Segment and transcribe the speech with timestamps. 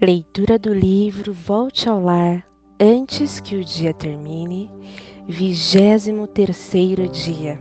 [0.00, 2.46] Leitura do livro Volte ao Lar
[2.80, 4.70] antes que o dia termine,
[5.26, 7.58] vigésimo terceiro dia.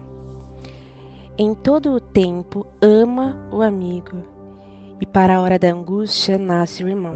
[1.35, 4.21] Em todo o tempo ama o amigo,
[5.01, 7.15] e para a hora da angústia nasce o irmão.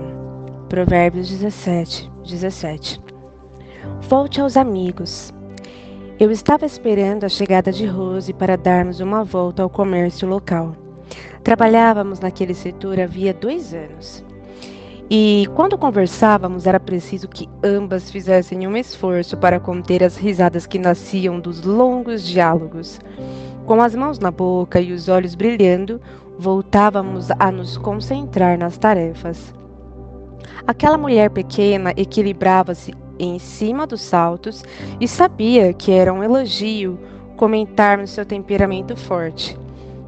[0.68, 3.00] Provérbios 17, 17.
[4.10, 5.32] Volte aos amigos.
[6.20, 10.76] Eu estava esperando a chegada de Rose para darmos uma volta ao comércio local.
[11.44, 14.26] Trabalhávamos naquele setor havia dois anos.
[15.14, 20.80] E quando conversávamos, era preciso que ambas fizessem um esforço para conter as risadas que
[20.80, 22.98] nasciam dos longos diálogos.
[23.66, 26.00] Com as mãos na boca e os olhos brilhando,
[26.40, 29.54] voltávamos a nos concentrar nas tarefas.
[30.66, 34.64] Aquela mulher pequena equilibrava-se em cima dos saltos
[34.98, 36.98] e sabia que era um elogio
[37.36, 39.60] comentarmos seu temperamento forte.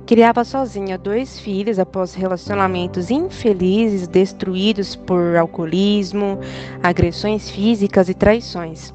[0.06, 6.40] Criava sozinha dois filhos após relacionamentos infelizes destruídos por alcoolismo,
[6.82, 8.94] agressões físicas e traições.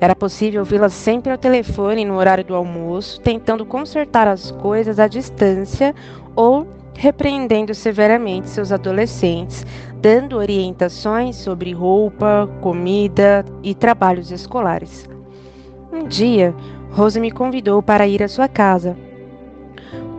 [0.00, 5.06] Era possível vê-la sempre ao telefone no horário do almoço, tentando consertar as coisas à
[5.06, 5.94] distância
[6.34, 9.66] ou repreendendo severamente seus adolescentes,
[10.00, 15.06] dando orientações sobre roupa, comida e trabalhos escolares.
[15.92, 16.54] Um dia,
[16.92, 18.96] Rose me convidou para ir à sua casa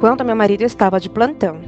[0.02, 1.62] quando meu marido estava de plantão.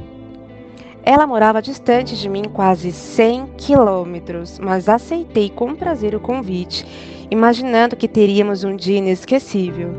[1.04, 6.84] Ela morava distante de mim quase 100 quilômetros, mas aceitei com prazer o convite,
[7.30, 9.94] imaginando que teríamos um dia inesquecível.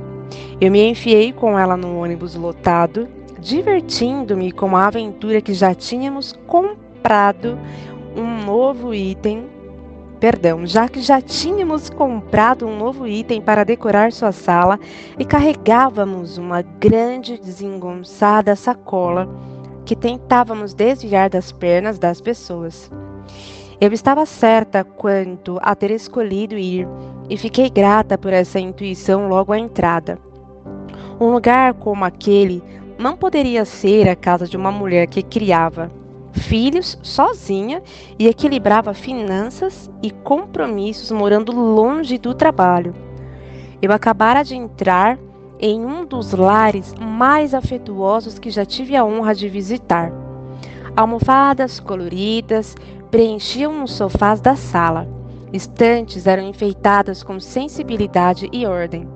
[0.59, 3.07] Eu me enfiei com ela no ônibus lotado,
[3.39, 7.57] divertindo-me com a aventura que já tínhamos comprado
[8.17, 9.45] um novo item
[10.25, 14.79] perdão, já que já tínhamos comprado um novo item para decorar sua sala
[15.19, 19.29] e carregávamos uma grande desengonçada sacola
[19.85, 22.89] que tentávamos desviar das pernas das pessoas.
[23.79, 26.87] Eu estava certa quanto a ter escolhido ir
[27.29, 30.17] e fiquei grata por essa intuição logo à entrada.
[31.21, 32.63] Um lugar como aquele
[32.97, 35.87] não poderia ser a casa de uma mulher que criava
[36.35, 37.81] filhos sozinha
[38.19, 42.93] e equilibrava finanças e compromissos morando longe do trabalho.
[43.81, 45.17] Eu acabara de entrar
[45.59, 50.11] em um dos lares mais afetuosos que já tive a honra de visitar.
[50.95, 52.75] Almofadas coloridas
[53.09, 55.07] preenchiam os sofás da sala.
[55.53, 59.14] Estantes eram enfeitadas com sensibilidade e ordem.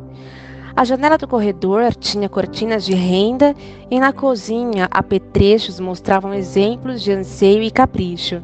[0.79, 3.53] A janela do corredor tinha cortinas de renda
[3.91, 8.41] e na cozinha apetrechos mostravam exemplos de anseio e capricho.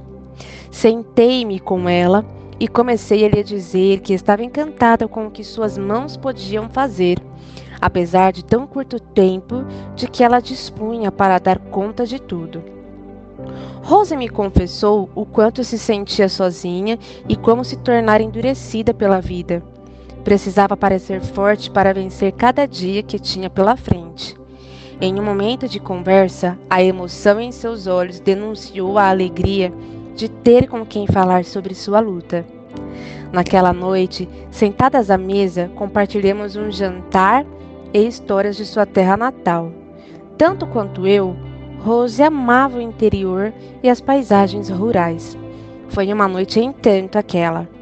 [0.69, 2.25] Sentei-me com ela
[2.59, 7.23] e comecei a lhe dizer que estava encantada com o que suas mãos podiam fazer,
[7.79, 9.63] apesar de tão curto tempo
[9.95, 12.61] de que ela dispunha para dar conta de tudo.
[13.81, 19.63] Rose me confessou o quanto se sentia sozinha e como se tornara endurecida pela vida.
[20.25, 24.35] Precisava parecer forte para vencer cada dia que tinha pela frente.
[24.99, 29.71] Em um momento de conversa, a emoção em seus olhos denunciou a alegria
[30.15, 32.43] de ter com quem falar sobre sua luta.
[33.31, 37.45] Naquela noite, sentadas à mesa, compartilhamos um jantar
[37.93, 39.71] e histórias de sua terra natal.
[40.39, 41.35] Tanto quanto eu,
[41.81, 43.53] Rose amava o interior
[43.83, 45.37] e as paisagens rurais.
[45.89, 47.74] Foi uma noite entanto aquela.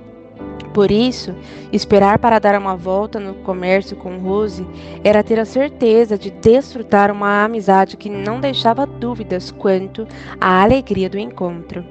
[0.73, 1.35] Por isso,
[1.71, 4.67] esperar para dar uma volta no comércio com Rose
[5.03, 10.07] era ter a certeza de desfrutar uma amizade que não deixava dúvidas quanto
[10.41, 11.85] à alegria do encontro.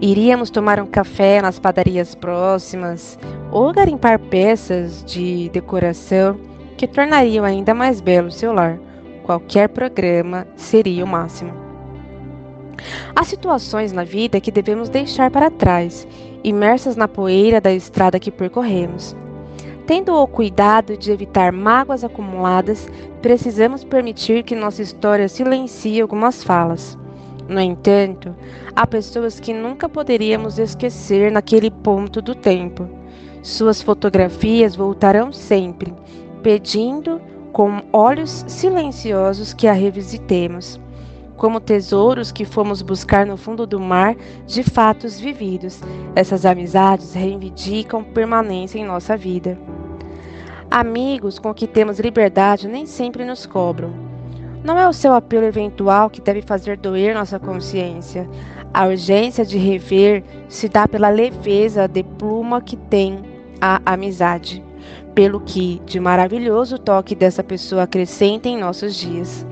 [0.00, 3.18] Iríamos tomar um café nas padarias próximas
[3.52, 6.40] ou garimpar peças de decoração
[6.78, 8.78] que tornariam ainda mais belo seu lar.
[9.24, 11.52] Qualquer programa seria o máximo.
[13.14, 16.06] Há situações na vida que devemos deixar para trás
[16.44, 19.16] imersas na poeira da estrada que percorremos.
[19.86, 22.88] Tendo o cuidado de evitar mágoas acumuladas,
[23.22, 26.98] precisamos permitir que nossa história silencie algumas falas.
[27.48, 28.36] No entanto,
[28.76, 32.86] há pessoas que nunca poderíamos esquecer naquele ponto do tempo.
[33.42, 35.94] Suas fotografias voltarão sempre,
[36.42, 37.20] pedindo
[37.52, 40.78] com olhos silenciosos que a revisitemos
[41.38, 44.14] como tesouros que fomos buscar no fundo do mar
[44.44, 45.80] de fatos vividos.
[46.14, 49.56] Essas amizades reivindicam permanência em nossa vida.
[50.70, 53.90] Amigos com que temos liberdade nem sempre nos cobram.
[54.62, 58.28] Não é o seu apelo eventual que deve fazer doer nossa consciência.
[58.74, 63.22] A urgência de rever se dá pela leveza de pluma que tem
[63.60, 64.62] a amizade,
[65.14, 69.46] pelo que de maravilhoso toque dessa pessoa acrescenta em nossos dias.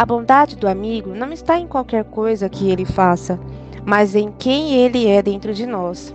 [0.00, 3.38] A bondade do amigo não está em qualquer coisa que ele faça.
[3.84, 6.14] mas em quem ele é dentro de nós.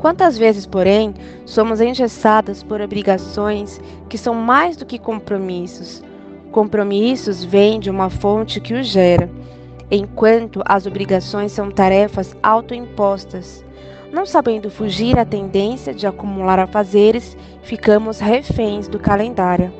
[0.00, 1.14] Quantas vezes, porém,
[1.46, 6.02] somos engessadas por obrigações que são mais do que compromissos?
[6.50, 9.30] Compromissos vêm de uma fonte que os gera,
[9.88, 13.64] enquanto as obrigações são tarefas autoimpostas.
[14.12, 19.72] Não sabendo fugir à tendência de acumular afazeres, ficamos reféns do calendário.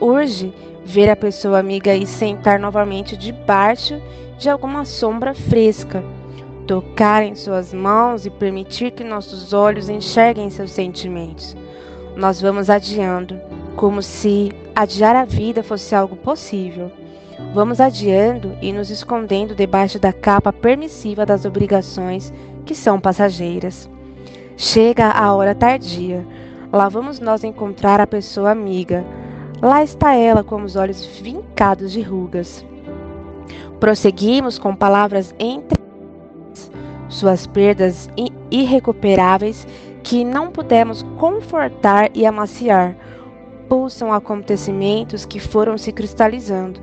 [0.00, 0.52] Urge
[0.84, 4.00] ver a pessoa amiga e sentar novamente debaixo
[4.38, 6.02] de alguma sombra fresca,
[6.66, 11.56] tocar em suas mãos e permitir que nossos olhos enxerguem seus sentimentos.
[12.16, 13.40] Nós vamos adiando,
[13.76, 16.90] como se adiar a vida fosse algo possível.
[17.54, 22.32] Vamos adiando e nos escondendo debaixo da capa permissiva das obrigações
[22.64, 23.88] que são passageiras.
[24.56, 26.26] Chega a hora tardia.
[26.72, 29.04] Lá vamos nós encontrar a pessoa amiga.
[29.60, 32.64] Lá está ela com os olhos vincados de rugas.
[33.80, 35.78] Prosseguimos com palavras entre
[37.08, 38.08] suas perdas
[38.50, 39.66] irrecuperáveis
[40.04, 42.96] que não pudemos confortar e amaciar,
[43.68, 46.80] pulsam acontecimentos que foram se cristalizando.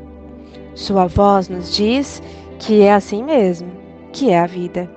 [0.74, 2.22] Sua voz nos diz
[2.60, 3.72] que é assim mesmo,
[4.12, 4.89] que é a vida.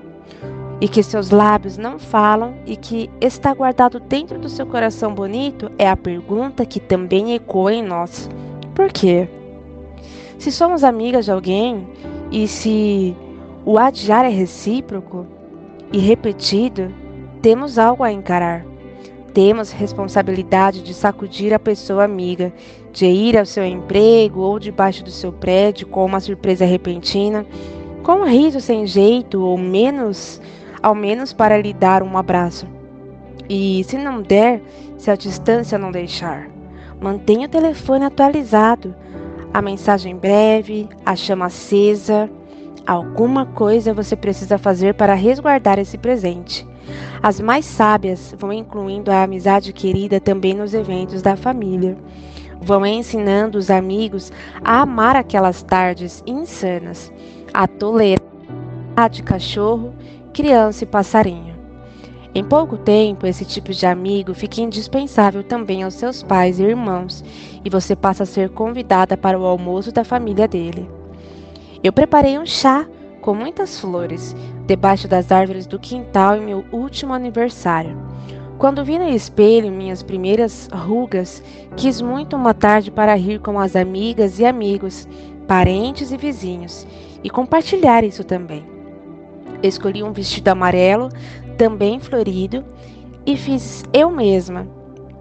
[0.80, 5.70] E que seus lábios não falam e que está guardado dentro do seu coração bonito
[5.76, 8.30] é a pergunta que também ecoa em nós.
[8.74, 9.28] Por quê?
[10.38, 11.86] Se somos amigas de alguém
[12.30, 13.16] e se
[13.64, 15.26] o adiar é recíproco
[15.92, 16.94] e repetido,
[17.42, 18.64] temos algo a encarar.
[19.34, 22.52] Temos responsabilidade de sacudir a pessoa amiga,
[22.92, 27.44] de ir ao seu emprego ou debaixo do seu prédio com uma surpresa repentina,
[28.02, 30.40] com um riso sem jeito ou menos,
[30.88, 32.66] ao menos para lhe dar um abraço.
[33.48, 34.62] E se não der,
[34.96, 36.48] se a distância não deixar,
[37.00, 38.94] mantenha o telefone atualizado,
[39.52, 42.28] a mensagem breve, a chama acesa.
[42.86, 46.66] Alguma coisa você precisa fazer para resguardar esse presente.
[47.22, 51.98] As mais sábias vão incluindo a amizade querida também nos eventos da família.
[52.62, 54.32] Vão ensinando os amigos
[54.64, 57.12] a amar aquelas tardes insanas,
[57.52, 58.18] a tolerar
[59.10, 59.94] de cachorro,
[60.38, 61.52] criança e passarinho.
[62.32, 67.24] Em pouco tempo, esse tipo de amigo fica indispensável também aos seus pais e irmãos,
[67.64, 70.88] e você passa a ser convidada para o almoço da família dele.
[71.82, 72.86] Eu preparei um chá
[73.20, 78.00] com muitas flores debaixo das árvores do quintal em meu último aniversário.
[78.58, 81.42] Quando vi no espelho minhas primeiras rugas,
[81.76, 85.08] quis muito uma tarde para rir com as amigas e amigos,
[85.48, 86.86] parentes e vizinhos,
[87.24, 88.77] e compartilhar isso também.
[89.62, 91.08] Escolhi um vestido amarelo,
[91.56, 92.64] também florido,
[93.26, 94.66] e fiz eu mesma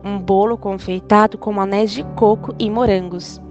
[0.04, 3.42] um bolo confeitado com anéis de coco e morangos.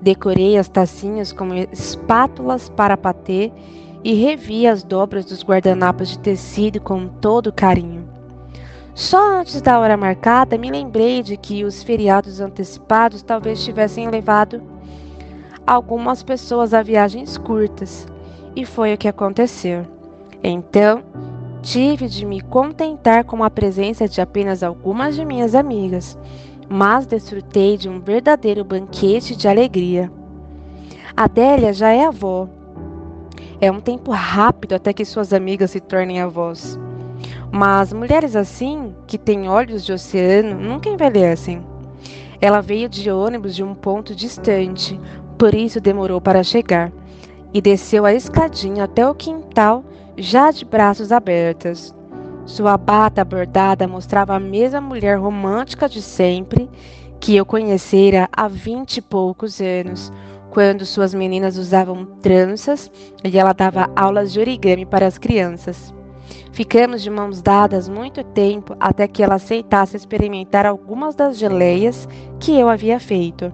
[0.00, 3.52] Decorei as tacinhas com espátulas para patê
[4.02, 8.08] e revi as dobras dos guardanapos de tecido com todo carinho.
[8.94, 14.62] Só antes da hora marcada me lembrei de que os feriados antecipados talvez tivessem levado
[15.66, 18.06] algumas pessoas a viagens curtas,
[18.56, 19.99] e foi o que aconteceu.
[20.42, 21.02] Então,
[21.62, 26.18] tive de me contentar com a presença de apenas algumas de minhas amigas,
[26.68, 30.10] mas desfrutei de um verdadeiro banquete de alegria.
[31.16, 32.48] Adélia já é avó
[33.60, 36.78] é um tempo rápido até que suas amigas se tornem avós.
[37.52, 41.64] Mas mulheres assim, que têm olhos de oceano, nunca envelhecem.
[42.40, 44.98] Ela veio de ônibus de um ponto distante,
[45.36, 46.90] por isso demorou para chegar,
[47.52, 49.84] e desceu a escadinha até o quintal,
[50.16, 51.94] já de braços abertos.
[52.46, 56.68] Sua bata bordada mostrava a mesma mulher romântica de sempre
[57.20, 60.10] que eu conhecera há vinte e poucos anos,
[60.50, 62.90] quando suas meninas usavam tranças
[63.22, 65.94] e ela dava aulas de origami para as crianças.
[66.52, 72.08] Ficamos de mãos dadas muito tempo até que ela aceitasse experimentar algumas das geleias
[72.40, 73.52] que eu havia feito.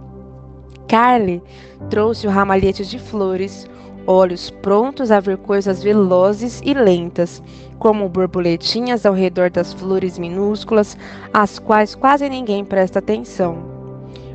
[0.88, 1.42] Carly
[1.90, 3.68] trouxe o ramalhete de flores,
[4.06, 7.42] olhos prontos a ver coisas velozes e lentas,
[7.78, 10.96] como borboletinhas ao redor das flores minúsculas,
[11.32, 13.76] às quais quase ninguém presta atenção.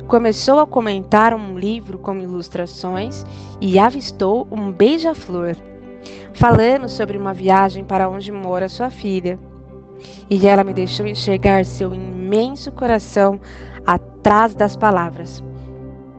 [0.06, 3.24] Começou a comentar um livro com ilustrações
[3.60, 5.56] e avistou um beija-flor.
[6.34, 9.38] Falamos sobre uma viagem para onde mora sua filha.
[10.28, 13.40] E ela me deixou enxergar seu imenso coração
[13.86, 15.42] atrás das palavras.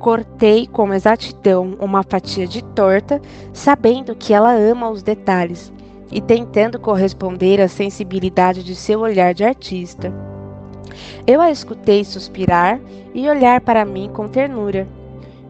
[0.03, 3.22] Cortei com exatidão uma fatia de torta,
[3.53, 5.72] sabendo que ela ama os detalhes
[6.12, 10.13] e tentando corresponder à sensibilidade de seu olhar de artista.
[11.25, 12.81] Eu a escutei suspirar
[13.13, 14.86] e olhar para mim com ternura.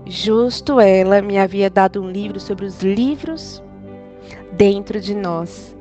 [0.05, 3.60] Justo ela me havia dado um livro sobre os livros.
[4.51, 5.75] dentro de nós.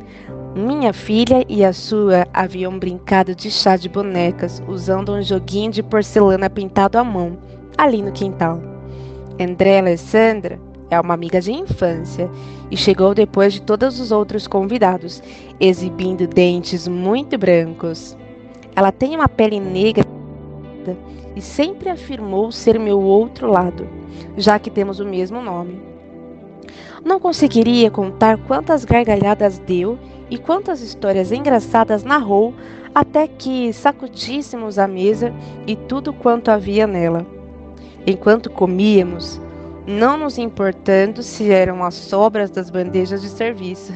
[0.56, 5.82] Minha filha e a sua haviam brincado de chá de bonecas, usando um joguinho de
[5.82, 7.36] porcelana pintado à mão,
[7.76, 8.60] ali no quintal.
[9.40, 10.60] André Alessandra
[10.90, 12.30] é uma amiga de infância
[12.70, 15.22] e chegou depois de todos os outros convidados,
[15.58, 18.16] exibindo dentes muito brancos.
[18.76, 20.06] Ela tem uma pele negra
[21.34, 23.88] e sempre afirmou ser meu outro lado,
[24.36, 25.80] já que temos o mesmo nome.
[27.04, 29.98] Não conseguiria contar quantas gargalhadas deu
[30.30, 32.54] e quantas histórias engraçadas narrou
[32.94, 35.32] até que sacudíssemos a mesa
[35.66, 37.26] e tudo quanto havia nela.
[38.06, 39.40] Enquanto comíamos,
[39.86, 43.92] não nos importando se eram as sobras das bandejas de serviço.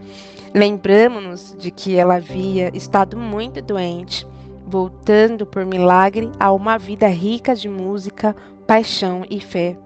[0.54, 4.26] Lembramos-nos de que ela havia estado muito doente,
[4.66, 8.34] voltando por milagre a uma vida rica de música,
[8.66, 9.76] paixão e fé.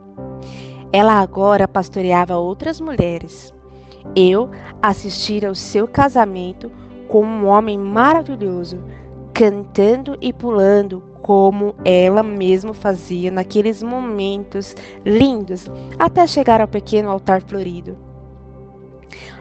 [0.92, 3.52] Ela agora pastoreava outras mulheres.
[4.14, 4.50] Eu
[4.82, 6.70] assistira ao seu casamento
[7.08, 8.82] com um homem maravilhoso,
[9.32, 14.74] cantando e pulando como ela mesma fazia naqueles momentos
[15.04, 17.96] lindos até chegar ao pequeno altar florido.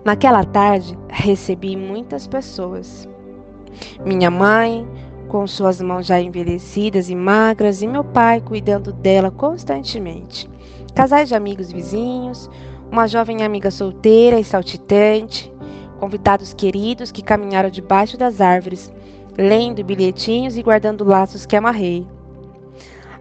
[0.06, 3.08] Naquela tarde, recebi muitas pessoas.
[4.06, 4.88] Minha mãe,
[5.28, 10.50] com suas mãos já envelhecidas e magras, e meu pai cuidando dela constantemente.
[10.94, 12.50] Casais de amigos vizinhos,
[12.92, 15.52] uma jovem amiga solteira e saltitante,
[16.00, 18.92] convidados queridos que caminharam debaixo das árvores,
[19.38, 22.08] lendo bilhetinhos e guardando laços que amarrei.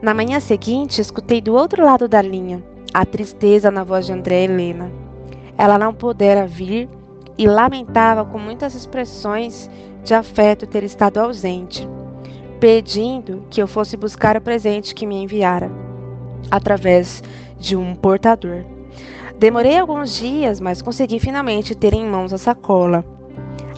[0.02, 2.62] Na manhã seguinte, escutei do outro lado da linha
[2.92, 4.90] a tristeza na voz de André Helena.
[5.56, 6.88] Ela não pudera vir
[7.38, 9.70] e lamentava com muitas expressões
[10.02, 11.88] de afeto ter estado ausente,
[12.58, 15.70] pedindo que eu fosse buscar o presente que me enviara,
[16.50, 17.22] através
[17.58, 18.64] de um portador.
[19.38, 23.04] Demorei alguns dias, mas consegui finalmente ter em mãos a sacola.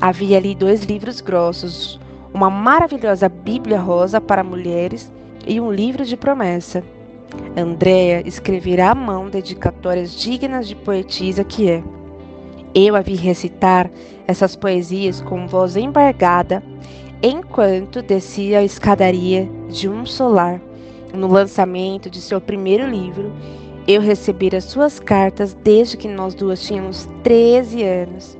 [0.00, 2.00] Havia ali dois livros grossos,
[2.32, 5.12] uma maravilhosa Bíblia rosa para mulheres
[5.46, 6.82] e um livro de promessa.
[7.56, 11.82] Andréa escreverá à mão dedicatórias dignas de poetisa que é.
[12.74, 13.90] Eu a vi recitar
[14.26, 16.62] essas poesias com voz embargada
[17.22, 20.60] enquanto descia a escadaria de um solar
[21.14, 23.32] no lançamento de seu primeiro livro
[23.86, 28.38] eu recebera suas cartas desde que nós duas tínhamos 13 anos.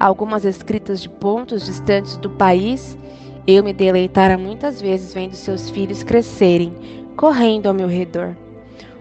[0.00, 2.96] Algumas escritas de pontos distantes do país,
[3.48, 6.70] eu me deleitara muitas vezes vendo seus filhos crescerem,
[7.16, 8.36] correndo ao meu redor.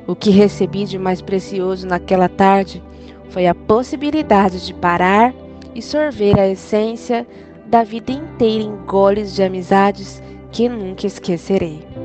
[0.07, 2.81] O que recebi de mais precioso naquela tarde
[3.29, 5.33] foi a possibilidade de parar
[5.75, 7.27] e sorver a essência
[7.65, 11.97] da vida inteira em goles de amizades que nunca esquecerei.